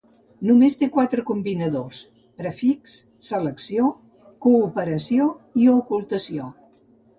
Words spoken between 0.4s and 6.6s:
Només té quatre combinadors, "prefix", "selecció", "cooperació" i "ocultació".